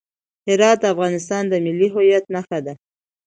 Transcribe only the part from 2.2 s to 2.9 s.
نښه ده.